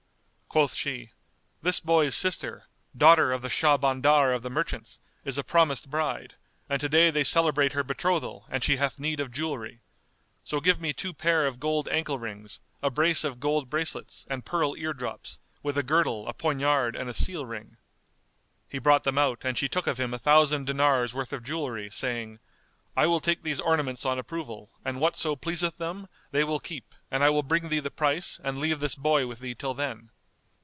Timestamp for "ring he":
17.45-18.77